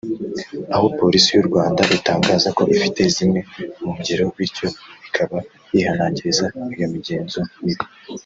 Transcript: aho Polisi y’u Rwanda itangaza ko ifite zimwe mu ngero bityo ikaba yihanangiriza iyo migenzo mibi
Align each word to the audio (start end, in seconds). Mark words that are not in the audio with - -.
aho 0.73 0.85
Polisi 0.99 1.29
y’u 1.33 1.47
Rwanda 1.49 1.81
itangaza 1.97 2.49
ko 2.57 2.61
ifite 2.75 3.01
zimwe 3.15 3.39
mu 3.81 3.91
ngero 3.99 4.23
bityo 4.35 4.67
ikaba 5.07 5.37
yihanangiriza 5.75 6.45
iyo 6.75 6.87
migenzo 6.93 7.39
mibi 7.63 7.85